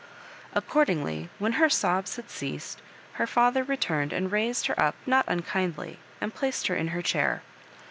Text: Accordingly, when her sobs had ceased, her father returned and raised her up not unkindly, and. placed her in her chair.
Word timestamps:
Accordingly, 0.55 1.29
when 1.37 1.51
her 1.61 1.69
sobs 1.69 2.15
had 2.15 2.31
ceased, 2.31 2.81
her 3.21 3.27
father 3.27 3.63
returned 3.63 4.11
and 4.11 4.31
raised 4.31 4.65
her 4.65 4.81
up 4.81 4.95
not 5.05 5.25
unkindly, 5.27 5.99
and. 6.19 6.33
placed 6.33 6.65
her 6.65 6.75
in 6.75 6.87
her 6.87 7.03
chair. 7.03 7.43